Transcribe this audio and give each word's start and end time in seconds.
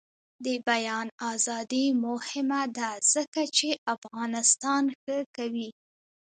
د 0.45 0.47
بیان 0.67 1.07
ازادي 1.31 1.85
مهمه 2.05 2.61
ده 2.77 2.89
ځکه 3.13 3.41
چې 3.57 3.69
افغانستان 3.95 4.83
ښه 4.99 5.17
کوي. 5.35 5.69